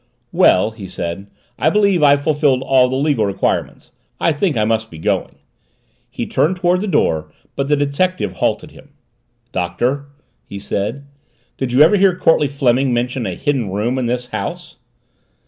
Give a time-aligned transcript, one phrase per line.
[0.31, 1.27] "Well," he said,
[1.59, 5.35] "I believe I've fulfilled all the legal requirements I think I must be going."
[6.09, 8.93] He turned toward the door but the detective halted him.
[9.51, 10.07] "Doctor,"
[10.43, 11.05] he said,
[11.55, 14.77] "did you ever hear Courtleigh Fleming mention a Hidden Room in this house?"